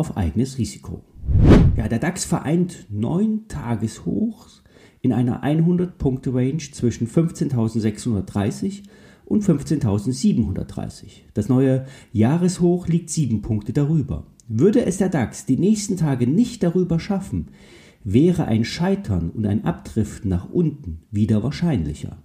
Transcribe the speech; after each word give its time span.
auf 0.00 0.16
eigenes 0.16 0.58
Risiko. 0.58 1.04
Ja, 1.76 1.86
der 1.86 1.98
DAX 1.98 2.24
vereint 2.24 2.86
neun 2.90 3.46
Tageshochs 3.46 4.64
in 5.02 5.12
einer 5.12 5.44
100-Punkte-Range 5.44 6.62
zwischen 6.72 7.06
15.630 7.06 8.82
und 9.24 9.44
15.730. 9.44 11.22
Das 11.34 11.48
neue 11.48 11.84
Jahreshoch 12.12 12.88
liegt 12.88 13.10
sieben 13.10 13.42
Punkte 13.42 13.72
darüber. 13.72 14.26
Würde 14.48 14.84
es 14.84 14.96
der 14.96 15.10
DAX 15.10 15.46
die 15.46 15.58
nächsten 15.58 15.96
Tage 15.96 16.26
nicht 16.26 16.62
darüber 16.62 16.98
schaffen, 16.98 17.48
wäre 18.02 18.46
ein 18.46 18.64
Scheitern 18.64 19.30
und 19.30 19.46
ein 19.46 19.64
Abdriften 19.64 20.30
nach 20.30 20.50
unten 20.50 21.02
wieder 21.10 21.42
wahrscheinlicher. 21.42 22.22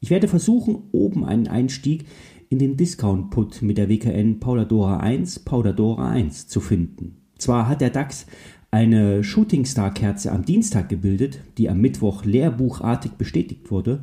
Ich 0.00 0.10
werde 0.10 0.28
versuchen, 0.28 0.84
oben 0.92 1.24
einen 1.24 1.46
Einstieg 1.46 2.06
in 2.48 2.58
den 2.58 2.76
Discount-Put 2.76 3.62
mit 3.62 3.78
der 3.78 3.88
WKN 3.88 4.40
Pauladora 4.40 4.98
1, 4.98 5.40
Pauladora 5.40 6.08
1 6.08 6.48
zu 6.48 6.60
finden. 6.60 7.17
Zwar 7.38 7.68
hat 7.68 7.80
der 7.80 7.90
DAX 7.90 8.26
eine 8.70 9.24
Shooting 9.24 9.64
Star 9.64 9.94
Kerze 9.94 10.30
am 10.30 10.44
Dienstag 10.44 10.88
gebildet, 10.88 11.40
die 11.56 11.70
am 11.70 11.80
Mittwoch 11.80 12.24
lehrbuchartig 12.24 13.12
bestätigt 13.12 13.70
wurde 13.70 14.02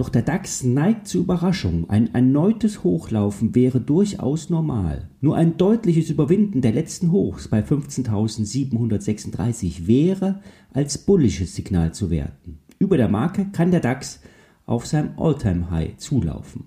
doch 0.00 0.08
der 0.08 0.22
DAX 0.22 0.64
neigt 0.64 1.06
zu 1.06 1.18
Überraschungen. 1.18 1.90
Ein 1.90 2.14
erneutes 2.14 2.82
Hochlaufen 2.82 3.54
wäre 3.54 3.82
durchaus 3.82 4.48
normal. 4.48 5.10
Nur 5.20 5.36
ein 5.36 5.58
deutliches 5.58 6.08
Überwinden 6.08 6.62
der 6.62 6.72
letzten 6.72 7.12
Hochs 7.12 7.48
bei 7.48 7.60
15.736 7.60 9.86
wäre 9.86 10.40
als 10.72 10.96
bullisches 10.96 11.54
Signal 11.54 11.92
zu 11.92 12.08
werten. 12.08 12.60
Über 12.78 12.96
der 12.96 13.08
Marke 13.08 13.48
kann 13.52 13.72
der 13.72 13.80
DAX 13.80 14.20
auf 14.64 14.86
seinem 14.86 15.18
Alltime 15.18 15.70
high 15.70 15.98
zulaufen. 15.98 16.64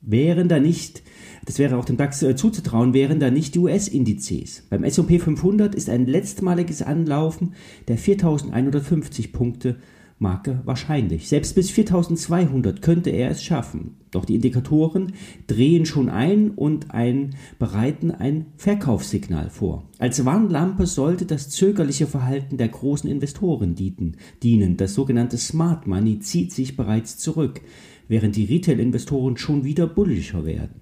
Wären 0.00 0.48
da 0.48 0.58
nicht, 0.58 1.02
das 1.44 1.58
wäre 1.58 1.76
auch 1.76 1.84
dem 1.84 1.96
DAX 1.96 2.22
äh, 2.22 2.34
zuzutrauen, 2.34 2.94
wären 2.94 3.20
da 3.20 3.30
nicht 3.30 3.54
die 3.54 3.58
US-Indizes. 3.58 4.66
Beim 4.70 4.82
S&P 4.82 5.18
500 5.18 5.74
ist 5.74 5.90
ein 5.90 6.06
letztmaliges 6.06 6.80
Anlaufen 6.82 7.54
der 7.88 7.98
4150 7.98 9.32
Punkte 9.32 9.76
Marke 10.20 10.60
wahrscheinlich. 10.66 11.28
Selbst 11.28 11.54
bis 11.54 11.70
4200 11.70 12.82
könnte 12.82 13.08
er 13.08 13.30
es 13.30 13.42
schaffen. 13.42 13.96
Doch 14.10 14.26
die 14.26 14.34
Indikatoren 14.34 15.14
drehen 15.46 15.86
schon 15.86 16.10
ein 16.10 16.50
und 16.50 16.90
ein, 16.90 17.36
bereiten 17.58 18.10
ein 18.10 18.46
Verkaufssignal 18.56 19.48
vor. 19.48 19.88
Als 19.98 20.24
Warnlampe 20.26 20.86
sollte 20.86 21.24
das 21.24 21.48
zögerliche 21.48 22.06
Verhalten 22.06 22.58
der 22.58 22.68
großen 22.68 23.08
Investoren 23.08 23.74
dienen. 23.74 24.76
Das 24.76 24.92
sogenannte 24.92 25.38
Smart 25.38 25.86
Money 25.86 26.20
zieht 26.20 26.52
sich 26.52 26.76
bereits 26.76 27.16
zurück, 27.16 27.62
während 28.06 28.36
die 28.36 28.44
Retail-Investoren 28.44 29.38
schon 29.38 29.64
wieder 29.64 29.86
bullischer 29.86 30.44
werden. 30.44 30.79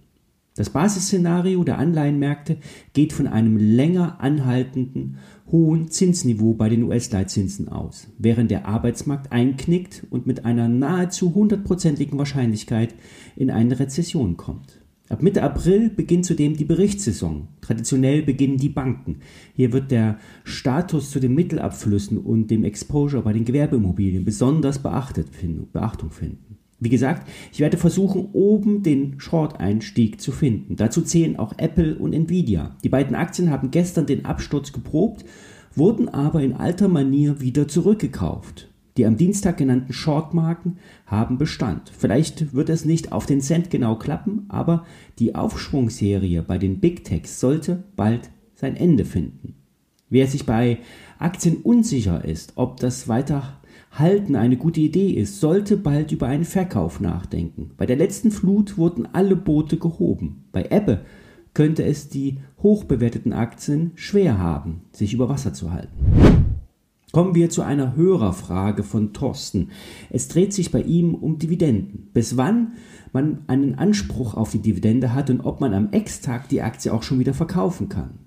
Das 0.59 0.71
Basisszenario 0.71 1.63
der 1.63 1.79
Anleihenmärkte 1.79 2.57
geht 2.93 3.13
von 3.13 3.29
einem 3.29 3.57
länger 3.59 4.21
anhaltenden 4.21 5.19
hohen 5.53 5.89
Zinsniveau 5.89 6.55
bei 6.55 6.69
den 6.69 6.83
US-Leitzinsen 6.83 7.69
aus, 7.69 8.09
während 8.19 8.51
der 8.51 8.67
Arbeitsmarkt 8.67 9.31
einknickt 9.31 10.05
und 10.11 10.27
mit 10.27 10.45
einer 10.45 10.67
nahezu 10.67 11.33
hundertprozentigen 11.33 12.19
Wahrscheinlichkeit 12.19 12.97
in 13.37 13.53
eine 13.53 13.79
Rezession 13.79 14.37
kommt. 14.37 14.81
Ab 15.09 15.23
Mitte 15.23 15.45
April 15.45 15.91
beginnt 15.91 16.27
zudem 16.27 16.57
die 16.57 16.65
Berichtssaison. 16.65 17.47
Traditionell 17.61 18.23
beginnen 18.23 18.57
die 18.57 18.69
Banken. 18.69 19.21
Hier 19.55 19.73
wird 19.73 19.93
der 19.93 20.19
Status 20.43 21.13
zu 21.13 21.21
den 21.21 21.37
Mittelabflüssen 21.37 22.19
und 22.19 22.51
dem 22.51 22.65
Exposure 22.65 23.23
bei 23.23 23.33
den 23.33 23.45
Gewerbeimmobilien 23.45 24.25
besonders 24.25 24.81
beachtet, 24.81 25.29
Beachtung 25.73 26.11
finden. 26.11 26.58
Wie 26.81 26.89
gesagt, 26.89 27.29
ich 27.53 27.59
werde 27.59 27.77
versuchen, 27.77 28.29
oben 28.33 28.83
den 28.85 29.19
Short-Einstieg 29.19 30.21
zu 30.21 30.31
finden. 30.31 30.77
Dazu 30.77 31.03
zählen 31.03 31.37
auch 31.37 31.55
Apple 31.57 31.97
und 31.97 32.13
Nvidia. 32.13 32.77
Die 32.85 32.89
beiden 32.89 33.17
Aktien 33.17 33.51
haben 33.51 33.73
gestern 33.73 34.07
den 34.07 34.25
Absturz 34.25 34.73
geprobt, 34.73 35.25
wurden 35.75 36.09
aber 36.09 36.41
in 36.41 36.55
alter 36.55 36.89
Manier 36.89 37.41
wieder 37.41 37.67
zurückgekauft. 37.67 38.69
Die 38.97 39.07
am 39.07 39.17
Dienstag 39.17 39.57
genannten 39.57 39.93
Short-Marken 39.93 40.79
haben 41.07 41.39
Bestand. 41.39 41.93
Vielleicht 41.97 42.53
wird 42.53 42.69
es 42.69 42.85
nicht 42.85 43.13
auf 43.13 43.27
den 43.27 43.41
Cent 43.41 43.71
genau 43.71 43.97
klappen, 43.97 44.47
aber 44.49 44.85
die 45.19 45.35
Aufschwungsserie 45.35 46.43
bei 46.43 46.59
den 46.59 46.81
Big 46.81 47.05
Techs 47.05 47.39
sollte 47.39 47.85
bald 47.97 48.31
sein 48.55 48.77
Ende 48.77 49.05
finden. 49.05 49.55
Wer 50.11 50.27
sich 50.27 50.47
bei 50.47 50.79
Aktien 51.19 51.59
unsicher 51.59 52.25
ist, 52.25 52.55
ob 52.57 52.79
das 52.79 53.09
weiter 53.09 53.58
Halten 53.91 54.37
eine 54.37 54.57
gute 54.57 54.81
Idee 54.81 55.11
ist, 55.11 55.41
sollte 55.41 55.77
bald 55.77 56.13
über 56.13 56.27
einen 56.27 56.45
Verkauf 56.45 57.01
nachdenken. 57.01 57.71
Bei 57.77 57.87
der 57.87 57.97
letzten 57.97 58.31
Flut 58.31 58.79
wurden 58.79 59.09
alle 59.13 59.37
Boote 59.37 59.77
gehoben. 59.79 60.45
Bei 60.53 60.67
Ebbe 60.71 61.01
könnte 61.55 61.85
es 61.85 62.09
die 62.09 62.39
hochbewerteten 62.63 63.33
Aktien 63.33 63.93
schwer 63.97 64.39
haben, 64.39 64.83
sich 64.93 65.15
über 65.15 65.29
Wasser 65.29 65.53
zu 65.53 65.73
halten. 65.73 65.95
Kommen 67.11 67.35
wir 67.35 67.49
zu 67.49 67.63
einer 67.63 67.97
Hörerfrage 67.97 68.83
von 68.83 69.15
Thorsten. 69.15 69.71
Es 70.11 70.29
dreht 70.29 70.53
sich 70.53 70.71
bei 70.71 70.83
ihm 70.83 71.15
um 71.15 71.39
Dividenden. 71.39 72.11
Bis 72.13 72.37
wann 72.37 72.75
man 73.13 73.39
einen 73.47 73.77
Anspruch 73.77 74.35
auf 74.35 74.51
die 74.51 74.61
Dividende 74.61 75.15
hat 75.15 75.31
und 75.31 75.41
ob 75.41 75.61
man 75.61 75.73
am 75.73 75.91
Ex-Tag 75.91 76.49
die 76.51 76.61
Aktie 76.61 76.93
auch 76.93 77.03
schon 77.03 77.19
wieder 77.19 77.33
verkaufen 77.33 77.89
kann. 77.89 78.19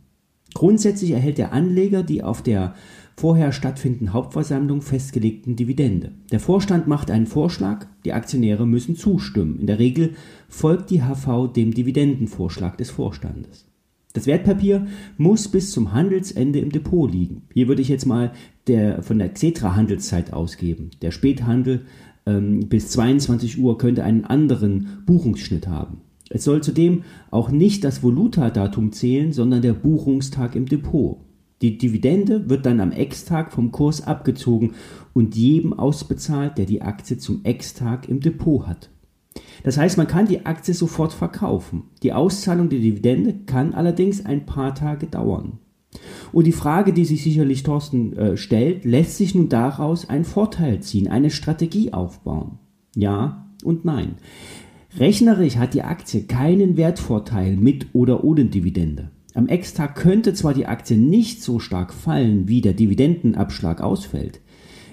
Grundsätzlich 0.53 1.11
erhält 1.11 1.37
der 1.37 1.53
Anleger 1.53 2.03
die 2.03 2.23
auf 2.23 2.41
der 2.41 2.75
vorher 3.15 3.51
stattfindenden 3.51 4.13
Hauptversammlung 4.13 4.81
festgelegten 4.81 5.55
Dividende. 5.55 6.11
Der 6.31 6.39
Vorstand 6.39 6.87
macht 6.87 7.11
einen 7.11 7.27
Vorschlag, 7.27 7.85
die 8.03 8.13
Aktionäre 8.13 8.65
müssen 8.65 8.95
zustimmen. 8.95 9.59
In 9.59 9.67
der 9.67 9.79
Regel 9.79 10.15
folgt 10.49 10.89
die 10.89 11.03
HV 11.03 11.53
dem 11.53 11.73
Dividendenvorschlag 11.73 12.77
des 12.77 12.89
Vorstandes. 12.89 13.65
Das 14.13 14.27
Wertpapier 14.27 14.87
muss 15.17 15.47
bis 15.47 15.71
zum 15.71 15.93
Handelsende 15.93 16.59
im 16.59 16.71
Depot 16.71 17.09
liegen. 17.09 17.43
Hier 17.53 17.67
würde 17.67 17.81
ich 17.81 17.87
jetzt 17.87 18.05
mal 18.05 18.33
der, 18.67 19.03
von 19.03 19.19
der 19.19 19.29
Xetra 19.29 19.75
Handelszeit 19.75 20.33
ausgeben. 20.33 20.91
Der 21.01 21.11
Späthandel 21.11 21.85
ähm, 22.25 22.67
bis 22.67 22.89
22 22.89 23.59
Uhr 23.59 23.77
könnte 23.77 24.03
einen 24.03 24.25
anderen 24.25 25.03
Buchungsschnitt 25.05 25.67
haben. 25.67 26.01
Es 26.33 26.45
soll 26.45 26.63
zudem 26.63 27.03
auch 27.29 27.49
nicht 27.51 27.83
das 27.83 28.03
Voluta-Datum 28.03 28.91
zählen, 28.91 29.33
sondern 29.33 29.61
der 29.61 29.73
Buchungstag 29.73 30.55
im 30.55 30.65
Depot. 30.65 31.17
Die 31.61 31.77
Dividende 31.77 32.49
wird 32.49 32.65
dann 32.65 32.79
am 32.79 32.91
Ex-Tag 32.91 33.51
vom 33.51 33.71
Kurs 33.71 34.07
abgezogen 34.07 34.73
und 35.13 35.35
jedem 35.35 35.73
ausbezahlt, 35.73 36.57
der 36.57 36.65
die 36.65 36.81
Aktie 36.81 37.17
zum 37.17 37.41
Ex-Tag 37.43 38.09
im 38.09 38.19
Depot 38.19 38.65
hat. 38.65 38.89
Das 39.63 39.77
heißt, 39.77 39.97
man 39.97 40.07
kann 40.07 40.25
die 40.25 40.45
Aktie 40.45 40.73
sofort 40.73 41.13
verkaufen. 41.13 41.83
Die 42.01 42.13
Auszahlung 42.13 42.69
der 42.69 42.79
Dividende 42.79 43.35
kann 43.45 43.73
allerdings 43.73 44.25
ein 44.25 44.45
paar 44.45 44.73
Tage 44.73 45.07
dauern. 45.07 45.59
Und 46.31 46.47
die 46.47 46.51
Frage, 46.51 46.93
die 46.93 47.05
sich 47.05 47.21
sicherlich 47.23 47.63
Thorsten 47.63 48.13
äh, 48.13 48.37
stellt, 48.37 48.85
lässt 48.85 49.17
sich 49.17 49.35
nun 49.35 49.49
daraus 49.49 50.09
einen 50.09 50.25
Vorteil 50.25 50.79
ziehen, 50.79 51.09
eine 51.09 51.29
Strategie 51.29 51.93
aufbauen? 51.93 52.59
Ja 52.95 53.51
und 53.63 53.85
nein. 53.85 54.15
Rechnerisch 54.99 55.55
hat 55.55 55.73
die 55.73 55.83
Aktie 55.83 56.23
keinen 56.23 56.75
Wertvorteil 56.75 57.55
mit 57.55 57.87
oder 57.93 58.23
ohne 58.23 58.45
Dividende. 58.45 59.09
Am 59.33 59.47
Ex-Tag 59.47 59.95
könnte 59.95 60.33
zwar 60.33 60.53
die 60.53 60.65
Aktie 60.65 60.97
nicht 60.97 61.41
so 61.41 61.59
stark 61.59 61.93
fallen, 61.93 62.49
wie 62.49 62.59
der 62.59 62.73
Dividendenabschlag 62.73 63.79
ausfällt. 63.79 64.41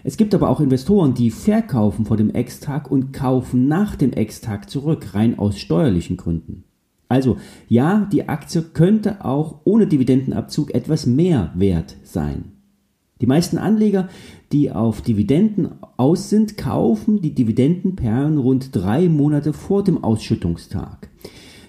Es 0.04 0.16
gibt 0.16 0.34
aber 0.34 0.48
auch 0.48 0.60
Investoren, 0.60 1.14
die 1.14 1.32
verkaufen 1.32 2.04
vor 2.04 2.16
dem 2.16 2.30
Ex-Tag 2.30 2.90
und 2.90 3.12
kaufen 3.12 3.66
nach 3.66 3.96
dem 3.96 4.12
Ex-Tag 4.12 4.70
zurück, 4.70 5.14
rein 5.14 5.38
aus 5.38 5.58
steuerlichen 5.58 6.16
Gründen. 6.16 6.62
Also 7.08 7.38
ja, 7.66 8.08
die 8.12 8.28
Aktie 8.28 8.62
könnte 8.62 9.24
auch 9.24 9.62
ohne 9.64 9.88
Dividendenabzug 9.88 10.72
etwas 10.74 11.06
mehr 11.06 11.52
wert 11.56 11.96
sein. 12.04 12.57
Die 13.20 13.26
meisten 13.26 13.58
Anleger, 13.58 14.08
die 14.52 14.70
auf 14.70 15.02
Dividenden 15.02 15.70
aus 15.96 16.30
sind, 16.30 16.56
kaufen 16.56 17.20
die 17.20 17.34
Dividendenperlen 17.34 18.38
rund 18.38 18.74
drei 18.74 19.08
Monate 19.08 19.52
vor 19.52 19.82
dem 19.82 20.02
Ausschüttungstag. 20.04 21.08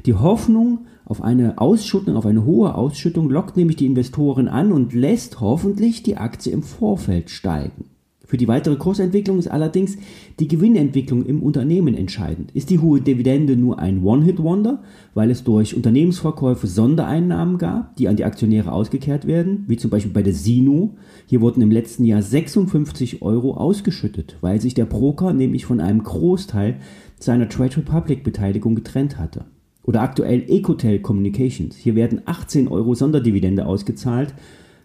Die 0.06 0.14
Hoffnung 0.14 0.86
auf 1.06 1.24
eine 1.24 1.58
Ausschüttung, 1.60 2.16
auf 2.16 2.26
eine 2.26 2.46
hohe 2.46 2.76
Ausschüttung 2.76 3.30
lockt 3.30 3.58
nämlich 3.58 3.78
die 3.78 3.88
Investoren 3.88 4.48
an 4.48 4.72
und 4.72 4.94
lässt 4.94 5.42
hoffentlich 5.42 6.04
die 6.04 6.18
Aktie 6.18 6.54
im 6.54 6.62
Vorfeld 6.62 7.32
steigen. 7.32 7.86
Für 8.30 8.38
die 8.38 8.48
weitere 8.48 8.76
Kursentwicklung 8.76 9.40
ist 9.40 9.50
allerdings 9.50 9.98
die 10.40 10.48
Gewinnentwicklung 10.48 11.26
im 11.26 11.42
Unternehmen 11.42 11.96
entscheidend. 11.96 12.52
Ist 12.52 12.70
die 12.70 12.78
hohe 12.78 13.02
Dividende 13.02 13.58
nur 13.58 13.80
ein 13.80 14.04
One-Hit-Wonder, 14.04 14.84
weil 15.16 15.32
es 15.32 15.44
durch 15.44 15.76
Unternehmensverkäufe 15.76 16.68
Sondereinnahmen 16.68 17.58
gab, 17.58 17.96
die 17.96 18.08
an 18.08 18.18
die 18.18 18.26
Aktionäre 18.26 18.72
ausgekehrt 18.72 19.26
werden, 19.26 19.64
wie 19.66 19.78
zum 19.78 19.90
Beispiel 19.90 20.14
bei 20.14 20.22
der 20.22 20.36
Sino. 20.36 20.96
Hier 21.26 21.42
wurden 21.42 21.64
im 21.64 21.72
letzten 21.72 22.06
Jahr 22.06 22.22
56 22.22 23.24
Euro 23.24 23.56
ausgeschüttet, 23.56 24.38
weil 24.42 24.62
sich 24.62 24.76
der 24.76 24.86
Broker 24.86 25.34
nämlich 25.34 25.66
von 25.66 25.80
einem 25.80 26.04
Großteil 26.04 26.76
seiner 27.20 27.50
Trade 27.50 27.78
Republic 27.78 28.24
Beteiligung 28.24 28.76
getrennt 28.76 29.18
hatte. 29.18 29.46
Oder 29.82 30.04
aktuell 30.04 30.44
Ecotel 30.48 31.00
Communications. 31.00 31.76
Hier 31.76 31.96
werden 31.96 32.22
18 32.26 32.68
Euro 32.68 32.94
Sonderdividende 32.94 33.66
ausgezahlt. 33.66 34.36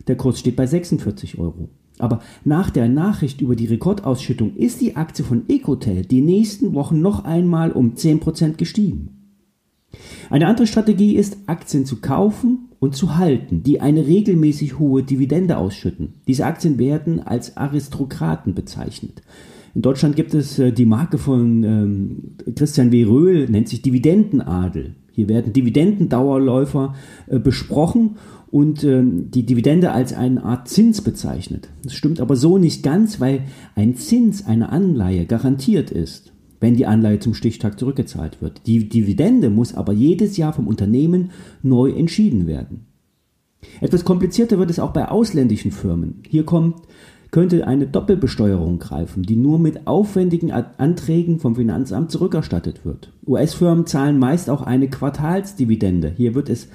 Der 0.06 0.16
Kurs 0.16 0.38
steht 0.38 0.56
bei 0.56 0.66
46 0.66 1.38
Euro. 1.38 1.68
Aber 1.98 2.20
nach 2.44 2.70
der 2.70 2.88
Nachricht 2.88 3.40
über 3.40 3.56
die 3.56 3.66
Rekordausschüttung 3.66 4.56
ist 4.56 4.80
die 4.80 4.96
Aktie 4.96 5.24
von 5.24 5.44
Ecotel 5.48 6.04
die 6.04 6.22
nächsten 6.22 6.74
Wochen 6.74 7.00
noch 7.00 7.24
einmal 7.24 7.70
um 7.70 7.94
10% 7.94 8.56
gestiegen. 8.56 9.10
Eine 10.28 10.48
andere 10.48 10.66
Strategie 10.66 11.14
ist, 11.14 11.38
Aktien 11.46 11.86
zu 11.86 12.00
kaufen 12.00 12.70
und 12.80 12.96
zu 12.96 13.16
halten, 13.16 13.62
die 13.62 13.80
eine 13.80 14.06
regelmäßig 14.06 14.78
hohe 14.78 15.04
Dividende 15.04 15.56
ausschütten. 15.56 16.14
Diese 16.26 16.46
Aktien 16.46 16.78
werden 16.78 17.20
als 17.20 17.56
Aristokraten 17.56 18.54
bezeichnet. 18.54 19.22
In 19.74 19.82
Deutschland 19.82 20.16
gibt 20.16 20.34
es 20.34 20.58
äh, 20.58 20.72
die 20.72 20.84
Marke 20.84 21.18
von 21.18 21.64
ähm, 21.64 22.54
Christian 22.54 22.92
W. 22.92 23.04
Röhl, 23.04 23.48
nennt 23.48 23.68
sich 23.68 23.82
Dividendenadel. 23.82 24.94
Hier 25.10 25.28
werden 25.28 25.52
Dividendendauerläufer 25.52 26.94
äh, 27.26 27.38
besprochen 27.38 28.16
und 28.54 28.84
ähm, 28.84 29.32
die 29.32 29.44
Dividende 29.44 29.90
als 29.90 30.12
eine 30.12 30.44
Art 30.44 30.68
Zins 30.68 31.00
bezeichnet. 31.00 31.70
Das 31.82 31.92
stimmt 31.92 32.20
aber 32.20 32.36
so 32.36 32.56
nicht 32.56 32.84
ganz, 32.84 33.18
weil 33.18 33.40
ein 33.74 33.96
Zins 33.96 34.46
einer 34.46 34.70
Anleihe 34.70 35.26
garantiert 35.26 35.90
ist, 35.90 36.32
wenn 36.60 36.76
die 36.76 36.86
Anleihe 36.86 37.18
zum 37.18 37.34
Stichtag 37.34 37.80
zurückgezahlt 37.80 38.40
wird. 38.40 38.68
Die 38.68 38.88
Dividende 38.88 39.50
muss 39.50 39.74
aber 39.74 39.92
jedes 39.92 40.36
Jahr 40.36 40.52
vom 40.52 40.68
Unternehmen 40.68 41.32
neu 41.64 41.90
entschieden 41.90 42.46
werden. 42.46 42.86
Etwas 43.80 44.04
komplizierter 44.04 44.56
wird 44.56 44.70
es 44.70 44.78
auch 44.78 44.92
bei 44.92 45.08
ausländischen 45.08 45.72
Firmen. 45.72 46.22
Hier 46.28 46.44
kommt 46.44 46.76
könnte 47.32 47.66
eine 47.66 47.88
Doppelbesteuerung 47.88 48.78
greifen, 48.78 49.24
die 49.24 49.34
nur 49.34 49.58
mit 49.58 49.88
aufwendigen 49.88 50.52
Anträgen 50.52 51.40
vom 51.40 51.56
Finanzamt 51.56 52.12
zurückerstattet 52.12 52.84
wird. 52.84 53.12
US-Firmen 53.26 53.86
zahlen 53.86 54.20
meist 54.20 54.48
auch 54.48 54.62
eine 54.62 54.88
Quartalsdividende. 54.88 56.12
Hier 56.16 56.36
wird 56.36 56.48
es 56.48 56.68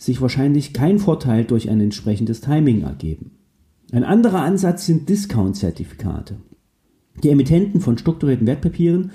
sich 0.00 0.20
wahrscheinlich 0.20 0.72
kein 0.72 0.98
Vorteil 0.98 1.44
durch 1.44 1.70
ein 1.70 1.80
entsprechendes 1.80 2.40
Timing 2.40 2.82
ergeben. 2.82 3.32
Ein 3.92 4.04
anderer 4.04 4.40
Ansatz 4.40 4.86
sind 4.86 5.08
Discount-Zertifikate. 5.08 6.36
Die 7.22 7.28
Emittenten 7.28 7.80
von 7.80 7.98
strukturierten 7.98 8.46
Wertpapieren 8.46 9.10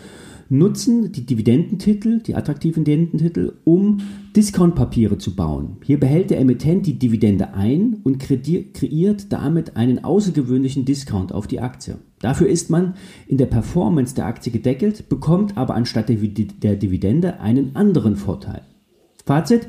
nutzen 0.48 1.12
die 1.12 1.26
Dividendentitel, 1.26 2.20
die 2.20 2.36
attraktiven 2.36 2.84
Dividendentitel, 2.84 3.54
um 3.64 4.02
Discount-Papiere 4.36 5.18
zu 5.18 5.36
bauen. 5.36 5.78
Hier 5.84 6.00
behält 6.00 6.30
der 6.30 6.40
Emittent 6.40 6.86
die 6.86 7.00
Dividende 7.00 7.56
ein 7.56 8.02
und 8.04 8.20
kreiert 8.20 9.32
damit 9.34 9.76
einen 9.76 10.04
außergewöhnlichen 10.04 10.86
Discount 10.86 11.32
auf 11.32 11.48
die 11.48 11.62
Aktie. 11.62 11.98
Dafür 12.20 12.48
ist 12.48 12.70
man 12.70 12.94
in 13.28 13.38
der 13.38 13.48
Performance 13.48 14.14
der 14.14 14.28
Aktie 14.28 14.52
gedeckelt, 14.52 15.10
bekommt 15.10 15.58
aber 15.58 15.74
anstatt 15.74 16.10
der 16.10 16.76
Dividende 16.76 17.40
einen 17.40 17.76
anderen 17.76 18.16
Vorteil. 18.16 18.62
Fazit, 19.26 19.68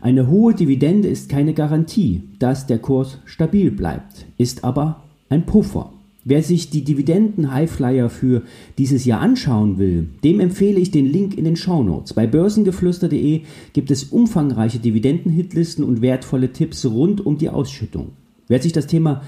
eine 0.00 0.28
hohe 0.28 0.54
Dividende 0.54 1.08
ist 1.08 1.28
keine 1.28 1.52
Garantie, 1.52 2.22
dass 2.38 2.66
der 2.66 2.78
Kurs 2.78 3.18
stabil 3.26 3.70
bleibt, 3.70 4.26
ist 4.38 4.64
aber 4.64 5.02
ein 5.28 5.44
Puffer. 5.44 5.92
Wer 6.24 6.42
sich 6.42 6.68
die 6.70 6.84
Dividenden-Highflyer 6.84 8.10
für 8.10 8.42
dieses 8.76 9.04
Jahr 9.06 9.20
anschauen 9.20 9.78
will, 9.78 10.08
dem 10.22 10.40
empfehle 10.40 10.78
ich 10.78 10.90
den 10.90 11.06
Link 11.06 11.36
in 11.36 11.44
den 11.44 11.56
Show 11.56 11.82
Notes. 11.82 12.12
Bei 12.12 12.26
börsengeflüster.de 12.26 13.42
gibt 13.72 13.90
es 13.90 14.04
umfangreiche 14.04 14.78
Dividenden-Hitlisten 14.78 15.82
und 15.82 16.02
wertvolle 16.02 16.52
Tipps 16.52 16.84
rund 16.84 17.24
um 17.24 17.38
die 17.38 17.48
Ausschüttung. 17.48 18.08
Wer 18.48 18.60
sich 18.60 18.72
das 18.72 18.86
Thema 18.86 19.22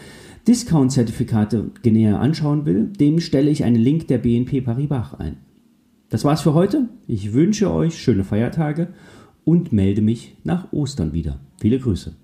Discount-Zertifikate 0.47 1.71
näher 1.85 2.21
anschauen 2.21 2.67
will, 2.67 2.87
dem 2.87 3.21
stelle 3.21 3.51
ich 3.51 3.65
einen 3.65 3.77
Link 3.77 4.09
der 4.09 4.19
BNP 4.19 4.61
Paribas 4.61 5.15
ein. 5.19 5.37
Das 6.11 6.25
war's 6.25 6.43
für 6.43 6.53
heute. 6.53 6.89
Ich 7.07 7.33
wünsche 7.33 7.73
euch 7.73 7.97
schöne 7.97 8.25
Feiertage 8.25 8.89
und 9.45 9.73
melde 9.73 10.03
mich 10.03 10.37
nach 10.45 10.73
Ostern 10.73 11.13
wieder. 11.13 11.41
Viele 11.61 11.79
Grüße. 11.79 12.15